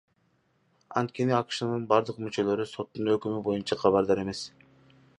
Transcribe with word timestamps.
Анткени 1.01 1.35
АШКнын 1.41 1.85
бардык 1.93 2.19
мүчөлөрү 2.23 2.67
соттун 2.73 3.15
өкүмү 3.19 3.47
боюнча 3.49 3.81
кабардар 3.87 4.27
эмес. 4.27 4.47